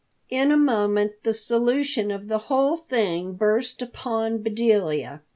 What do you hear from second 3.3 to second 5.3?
burst upon Bedelia.